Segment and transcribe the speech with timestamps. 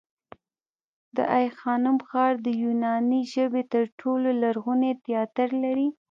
[1.15, 5.87] د آی خانم ښار د یوناني ژبې تر ټولو لرغونی تیاتر لري